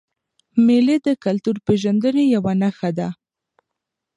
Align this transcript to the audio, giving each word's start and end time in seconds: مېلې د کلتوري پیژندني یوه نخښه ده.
مېلې 0.65 0.95
د 1.05 1.07
کلتوري 1.23 1.61
پیژندني 1.67 2.25
یوه 2.35 2.53
نخښه 2.61 2.89
ده. 2.97 3.09